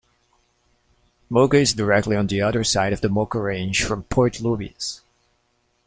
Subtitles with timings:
[1.29, 5.01] Moka is directly on the other side of the Moka Range from Port Louis.